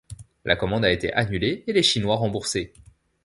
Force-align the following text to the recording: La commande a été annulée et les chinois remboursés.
La 0.45 0.55
commande 0.55 0.83
a 0.83 0.91
été 0.91 1.13
annulée 1.13 1.63
et 1.67 1.73
les 1.73 1.83
chinois 1.83 2.15
remboursés. 2.15 2.73